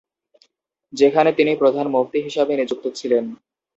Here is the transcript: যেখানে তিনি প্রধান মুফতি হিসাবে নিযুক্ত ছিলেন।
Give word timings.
যেখানে 0.93 1.29
তিনি 1.33 1.51
প্রধান 1.55 1.85
মুফতি 1.87 2.19
হিসাবে 2.21 2.53
নিযুক্ত 2.55 2.85
ছিলেন। 2.95 3.23